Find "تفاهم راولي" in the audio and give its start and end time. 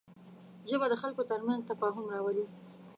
1.69-2.45